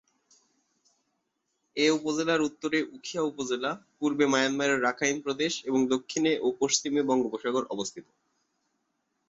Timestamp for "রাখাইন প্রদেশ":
4.83-5.53